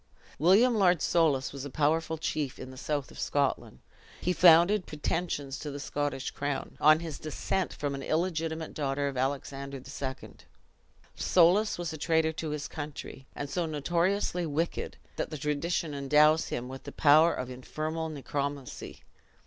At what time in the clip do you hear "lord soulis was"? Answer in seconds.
0.75-1.63